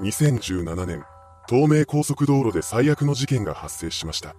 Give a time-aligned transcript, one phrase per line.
[0.00, 1.04] 2017年、
[1.46, 4.34] 東名高速道路で最悪の事件が発生しました。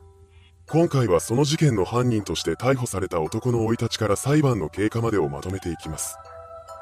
[0.67, 6.17] 今回はその事件の犯人として逮捕された男の生い立ちから裁判の経過までをまとめていきます。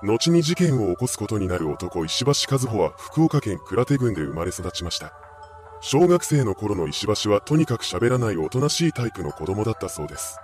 [0.04, 5.12] 後に事件を起こすことになる男石橋和穂は福岡県倉手郡で生まれ育ちました。
[5.82, 10.38] 小学生の頃の石橋はとにかく喋らないおとなしいタイプの子供だったそうです。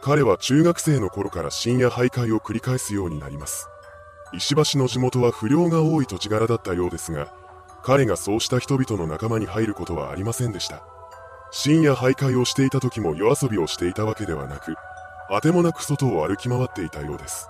[0.00, 3.68] 彼は中学生の頃から深夜徘徊を繰り返すようになります。
[4.32, 7.30] 石橋の地元は不良が多い土地柄だったようですが、
[7.82, 10.82] 彼がそうした人々の仲間に入ることはありませんでした。
[11.50, 14.74] 深夜徘徊をしていた時も夜遊びをしていたわけではなく、
[15.30, 17.48] あてもなく外を歩き回っていたようです。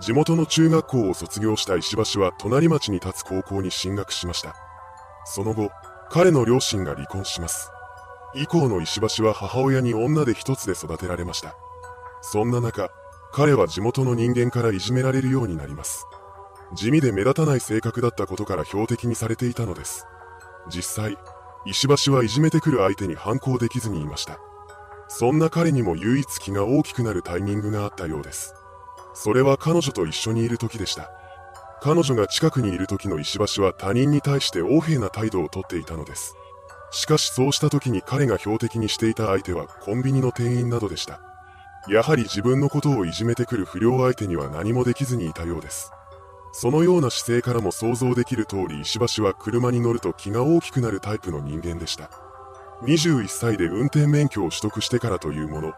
[0.00, 4.54] 地元の中学校を卒業した石橋は隣町に立つ高校に進学しました。
[5.24, 5.70] その後、
[6.10, 7.70] 彼の両親が離婚します。
[8.34, 11.54] 以降の石橋は母親に女で一つで育てられました。
[12.20, 12.90] そんな中、
[13.32, 16.06] 彼は地元の人間からいじめられるようになります。
[16.72, 20.06] 地味で目立たない性格だったことから標的にされていたのです。
[20.68, 21.18] 実際、
[21.66, 24.38] 石橋はいじめてくる相手に反抗できずにいました。
[25.08, 28.54] そんな彼にも唯一気が大きくなるタイミングがあったようです。
[29.12, 31.10] それは彼女と一緒にいる時でした。
[31.80, 36.34] 彼女が近くにいる時の石橋は他人に対して横柄な態度をとっていたのです。
[36.90, 41.20] しかしそうした時に彼が標的にしていた相手はコンビニの店員などでした。
[41.88, 45.90] やはり自分のことをいじめてくる不良相手には何もできずにいたようです。
[46.56, 52.10] そのような姿勢からも想像できる通り石橋は車に乗ると気が大きくなるタイプの人間でした。
[52.82, 55.72] 21歳で運転免許を取得してからというもの、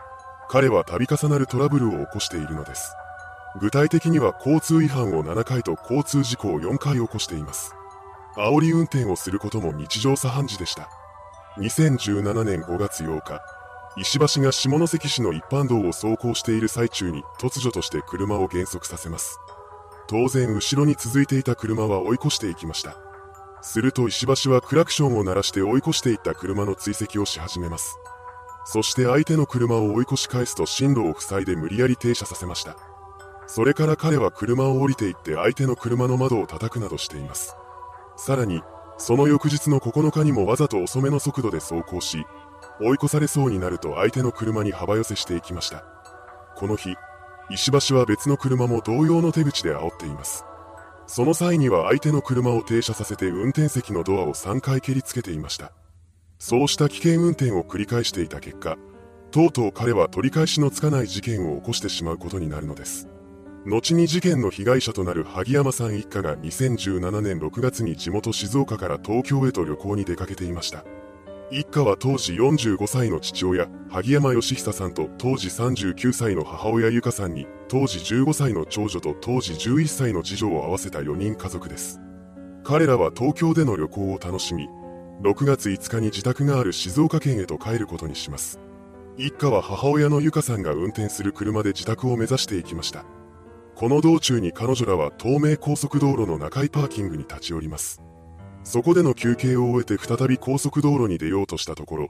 [0.50, 2.92] 彼は度重なるトラブルを起こしているのです。
[3.58, 7.74] 具体的には交通違反を7回と交通事故を4回起こしています。
[8.36, 10.90] 煽り運転をすることも日常茶飯事でした。
[11.56, 13.40] 2017年5月8日、
[13.96, 19.40] 石橋が下関市の一般道を走行している最中に突如として車を減速させます。
[20.08, 22.96] 当然後ろに続いていた車は追い越していきました。
[23.62, 27.96] すると石橋はクラクションを鳴らして追い越していった車の追跡をし始めます。
[28.64, 32.76] そして相手の車を追い越し返すと進路を塞いで無理やり停車させました。
[33.46, 37.54] それから彼は車を降りていって相手の車の窓を叩くなどしています。
[38.16, 38.62] さらに、
[38.98, 42.26] その翌日の9日にもわざと遅めの速度で走行し、
[42.80, 45.84] 追い越されそうになると相手の車に幅寄せしていきました。
[46.56, 46.96] この日、
[47.48, 50.44] 石橋は別の車も同様の手口で煽っています。
[51.06, 55.72] その際には相手の車を停車させて運転席のドアを3回蹴りつけていました。
[56.38, 58.76] そうした危険運転を繰り返していた結果、
[59.30, 63.08] とうとう彼は取り返しのつかない事件を起こしてしまうことになるのです。
[63.64, 70.84] 後に事件の被害者となる萩山さん一家が2017年6月に地元静岡から東京へと旅行に出かけていました。
[71.48, 82.00] 一家は当時45歳の父親、萩山義久さんと当時39歳の母親由香さんに、当時15歳の長女と当時11歳の次女を合わせた4人家族です。
[82.64, 84.68] 彼らは東京での旅行を楽しみ、
[85.22, 88.58] 6月5日に自宅がある静岡県へと帰ることにします。
[89.16, 93.04] 一家は母親の由香さんが運転する車で自宅を目指していきました。
[93.76, 98.02] この道中に彼女らは東名高速道路の中井パーキングに立ち寄ります。
[98.66, 102.08] そこでの休憩を終えて再び高速道路に出ようとしたところ、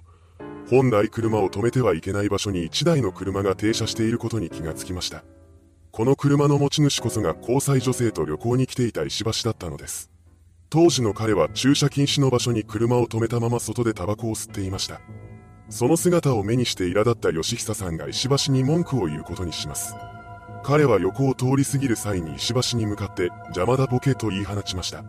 [0.70, 5.22] 本来車を止めてはいけない場所に1台の車が停車していることに気がつきました。
[5.92, 10.10] この車の持ち主こそが交際女性と旅行に来ていた石橋だったのです。
[10.70, 15.02] 当時の彼は駐車禁止の場所に車を止めたまま外でタバコを吸っていました。
[15.68, 19.94] その姿を目にして苛立った義久さんが石橋に文句を言うことにします。
[20.64, 25.04] 彼は横を通り過ぎる際に石橋に向かって邪魔だボケと言い放ちました。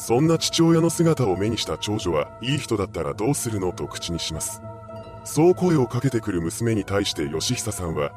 [0.00, 4.62] そんな父親の姿を目にした長女は、いい人だったらどうするのと口にします。
[5.24, 8.10] そう声をかけてくる娘に対して義久さんは、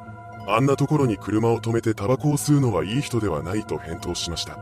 [0.48, 4.58] あんなところに車を止めてタバコを吸うのはいい人ではないと返答しました。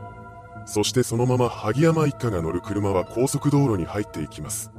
[0.65, 4.73] そしてそのまま萩山一家が乗る車は高速道路に入っていきます。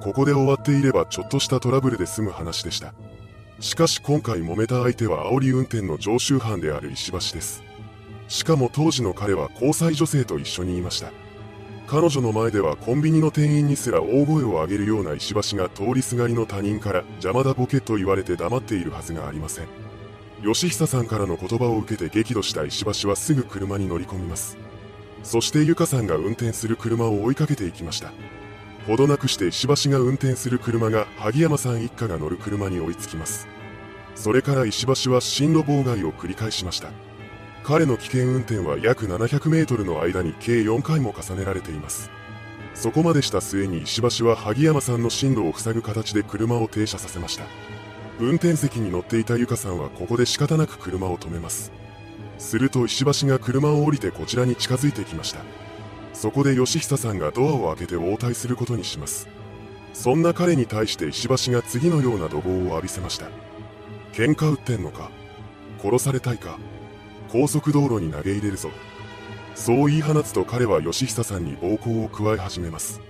[0.00, 2.94] ここで終わっていればちょっとしたトラブルで済む話でした。
[3.60, 7.62] しかし今回揉めた相手は煽り運転の常習犯である石橋です。
[8.26, 11.12] しかも当時の彼は交際女性と一緒にいました。
[11.86, 19.68] 彼女の前ではコンビニの店員にすら大声を上げるような石橋が通りすがりの他人から邪魔だボケと言われて黙っているはずがありません。
[20.42, 24.58] 吉久さんからの言葉を受けて激怒した石橋はすぐ車に乗り込みます。
[25.22, 28.12] そしてゆかさんが運転する車を追いかけていきました。
[28.88, 33.46] ほどなくして石橋が運転する車が萩山さん一家が乗る車に追いつきます。
[34.16, 36.90] それから石橋は進路妨害を繰り返しました。
[37.66, 42.12] 彼の危険運転は約700メートルの間に計4回も重ねられています。
[42.74, 47.44] そこまでした末に石橋は萩山さんの進路を塞ぐ形で車を停車させました。
[48.20, 51.72] 運転席に乗っていたゆかさんはここで仕方なく車を止めます。
[52.38, 55.40] すると石橋が車を降りてこちらに近づいてきました。
[56.12, 59.28] そこで義久さんがドアを開けて応対することにします
[59.92, 63.28] そんな彼に対して石橋が次のような怒号を浴びせました
[64.14, 65.10] 喧嘩売ってんのか？
[65.82, 66.58] 殺されたいか？
[67.30, 68.70] 高速道路に投げ入れるぞ。
[69.54, 73.00] そう言い放つと彼は義久さんに暴行を加え始めます。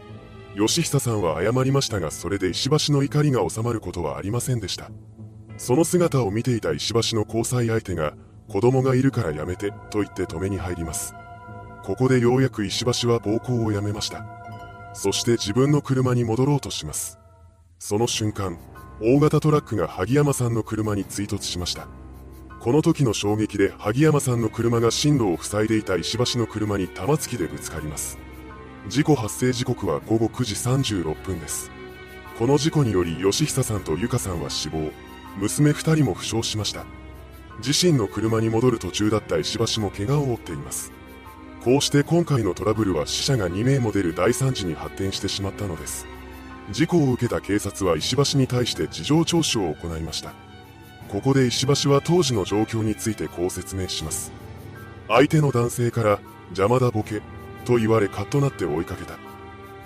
[0.54, 4.90] 義久さんは謝りましたがそれで石橋の怒りが収まることはありませんでした。
[5.58, 8.14] その姿を見ていた石橋の交際相手が
[8.48, 11.14] 子供がいるからやめてと言って止めに入ります。
[11.82, 14.24] ここでようやく石橋は暴行をやめました。
[14.94, 17.18] そして自分の車に戻ろうとします。
[17.78, 18.58] その瞬間
[19.00, 21.86] 大型トラックが萩山さんの車に追突しました。
[22.66, 28.18] この時の衝撃で萩山さんの車が進路を塞いでいた石橋の車に玉突きでぶつかります。
[28.88, 31.70] 事故発生時刻は午後9時36分です。
[32.40, 34.90] この事故により吉久さんと由香さんは死亡。
[35.36, 36.86] 娘2人も負傷しました。
[37.64, 40.90] 自身の車に戻る途中だった石橋も怪我を負っています。
[41.62, 46.04] こうして今回のトラブルは死者が2名も出る大惨事に発展してしまったのです。
[46.72, 50.45] 事故を受けた警察は石橋に対して事情聴取を行いました。
[51.08, 54.32] ここで石橋は当時の状況についてこう説明します。
[55.08, 57.22] 相手の男性から邪魔だボケ
[57.64, 59.18] と言われカッとなって追いかけた。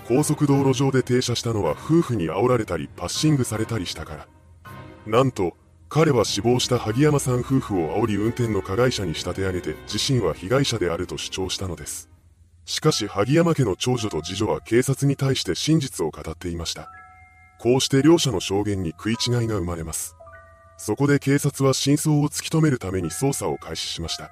[0.07, 4.27] 高速道路上で停車したのは夫婦に煽られたりパッシングされたりしたから。
[5.05, 5.55] なんと、
[5.89, 12.09] 彼は死亡した萩山さん夫婦を煽り運転の加害者に仕立て上げて自身は被害者であると主張したのです。
[12.65, 16.89] しかし萩山家の長女と次女は警察に対して真実を語っていました。
[17.59, 20.15] こうして両者の証言に食い違いが生まれます。
[20.83, 24.31] そこで警察は真相を突き止めるために捜査を開始しました。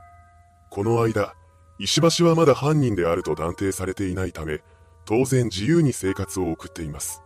[0.71, 1.35] この間、
[1.77, 4.63] 石橋はまだ犯人であると断定されていないため、
[5.05, 7.21] 当然自由に生活を送っています。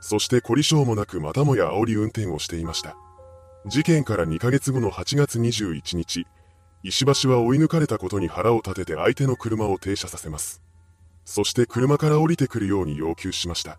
[0.00, 2.96] そして凝り性もなくまたもや煽り運転をしていました。
[3.66, 6.26] 事件から2ヶ月後の8月21日、
[6.82, 10.60] 石橋は追い抜かれたことに腹を立てて相手の車を停車させます。
[11.24, 13.78] そして車から降りてくるように要求しました。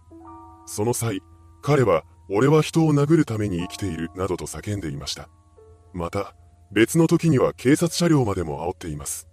[0.66, 1.20] その際、
[1.62, 5.30] 彼は俺は人を殴るために生きている、などと叫んでいました。
[5.94, 6.36] また、
[6.72, 9.28] 別の時には警察車両までも煽っています。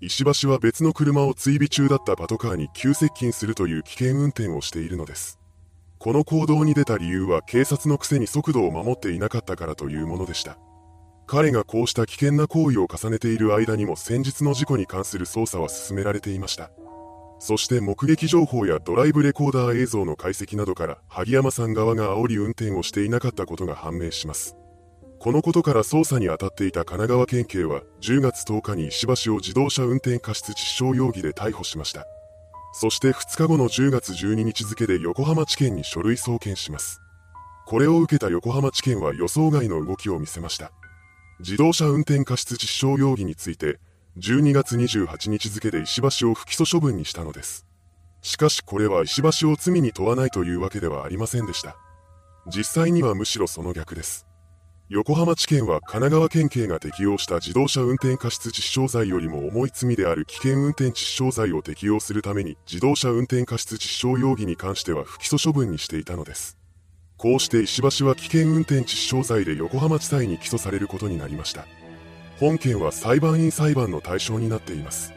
[0.00, 5.38] 石橋は別の車を追尾中だったパトカーに急接近するという危険運転をしているのです。
[5.98, 10.56] この行動に出た理由は警察のくせに速度を守っていなかったからというものでした。
[11.26, 16.70] 彼がこうした危険な行為を重ねている間にも先日の事故に関する捜査は進められていました。
[17.40, 24.56] そして目撃情報やドライブレコーダー映像の解析などから萩山さん側が煽り運転をしていなかったことが判明します。
[25.18, 32.06] このことから捜査に当たっていた神奈川県警は10月10日に石橋を自動車運転過失致死傷容疑で逮捕しました。
[32.74, 37.00] そして2日後の10月12日付で横浜地検に書類送検します。
[37.66, 40.72] これを受けた横浜地検は予想外の動きを見せました。
[41.38, 43.80] 自動車運転過失致死傷容疑について、
[44.18, 47.66] 12月28日付で石橋を不起訴処分にしたのです。
[48.22, 51.76] しかしこれは石橋を罪に問わないというわけではありませんでした。
[52.46, 54.26] 実際にはむしろその逆です。
[54.88, 66.58] 横浜地検は神奈川県警が適用した自動車運転過失致死傷罪よりも重い罪である危険運転致死傷罪を適用するために自動車運転過失致死傷容疑に関しては不起訴処分にしていたのです。
[67.16, 71.66] こうして石橋は危険運転致死傷罪で横浜地裁に起訴されることになりました。
[72.40, 75.12] 本件は裁判員裁判の対象になっています。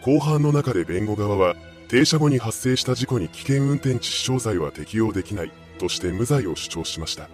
[0.00, 1.56] 後半の中で弁護側は、
[1.88, 5.50] 停車後に発生した事故に危険運転致死傷罪は適用できない
[5.80, 7.28] として無罪を主張しました。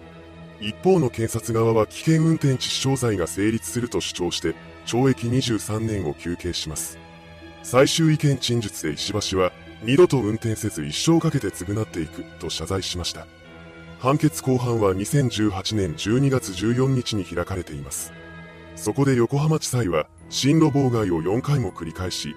[0.59, 4.55] 一方の検察側は危険運転致死傷罪が成立すると主張して
[4.87, 6.97] 懲役23年を求刑します。
[7.61, 9.51] 最終意見陳述で石橋は
[9.83, 13.27] 二度と運転せず一生かけて償っていくと謝罪しました。
[13.99, 18.11] 判決公判は2018年12月14日に開かれています。
[18.79, 22.33] そこで横浜地裁は進路妨害を4回も繰り返し、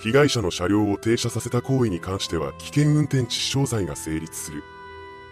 [0.00, 4.64] 被害者の車両を停車させた行為に関しては危険運転致死傷罪が成立する。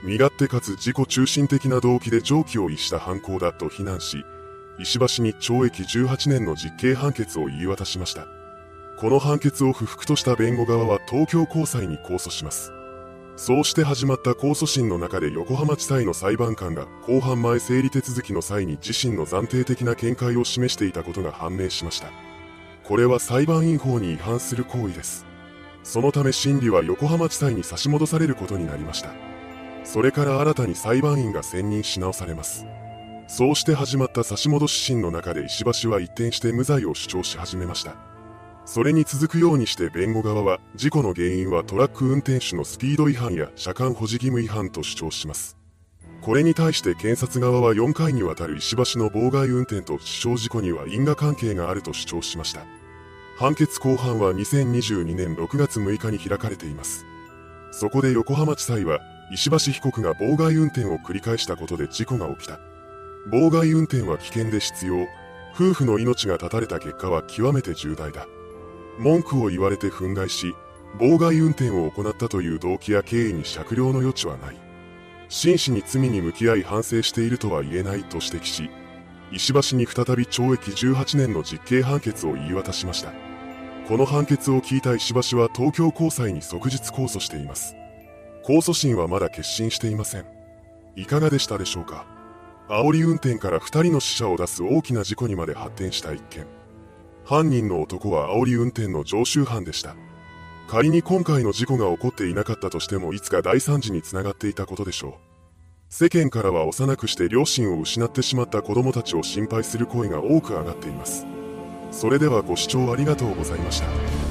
[0.04, 4.24] 身勝手かつ自己中心的な動機で常軌を逸した犯行だと非難し、
[4.78, 8.28] 石橋に懲役18年の実刑判決を言い渡しました。
[8.98, 12.72] この判決を不服とした弁護側は東京高裁に控訴します。
[13.36, 22.10] そうして始まった控訴審の中で横浜地裁の裁判官が公判前整理手続きの際に自身の暫定的な見解を示していたことが判明しました。
[22.84, 25.26] これは裁判員法に違反する行為です。
[25.82, 29.10] そのため審理は横浜地裁に差し戻されることになりました。
[29.84, 32.66] それから新たに裁判員が選任し直されます。
[33.28, 38.11] そうして始まった差し戻し審の中で石橋は一転して無罪を主張し始めました。
[38.64, 45.56] それに続くようにして弁護側は事故の原因はトラック運転手のスピード違反や車間保持義務違反と主張します。
[46.22, 52.64] これに対して検察側は4回にわたる石橋の妨害運転と死傷事故には因果関係があると主張しました。
[53.36, 57.04] 判決公判は2022年6月6日に開かれています。
[57.72, 59.00] そこで横浜地裁は、
[59.32, 62.60] 石橋被告が妨害運転を繰り返したことで事故が起きた。
[63.30, 65.08] 妨害運転は危険で必要。
[65.54, 68.26] 夫婦の命が絶たれた結果は極めて重大だ。
[68.98, 70.54] 文句を言われて憤慨し、
[70.98, 74.56] 妨害運転を行ったという動機や経緯に酌量の余地はない。
[75.28, 78.70] 真摯に罪に向き合い反省しているとは言えないと指摘し、
[79.32, 83.12] 石橋に再び懲役18年の実刑判決を言い渡しました。
[83.88, 87.74] この判決を聞いた石橋は東京高裁に即日控訴しています。
[88.44, 90.26] 控訴審はまだ決心していません。
[90.96, 92.04] いかがでしたでしょうか
[92.68, 96.46] 煽り運転から2人の死者を出す大きな事故にまで発展した一件。
[97.24, 99.96] 犯人の男は煽り運転の常習犯でした。
[100.68, 105.12] 仮に今回の事故が起こっていなかったとしてもいつか大惨事につながっていたことでしょう。
[105.88, 111.26] 世間からは幼くして両親を失ってしまった子供たちを心配する声が多く上がっています。
[111.90, 114.21] それではご視聴ありがとうございました。